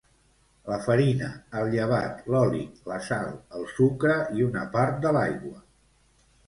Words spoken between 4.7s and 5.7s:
part de l'aigua.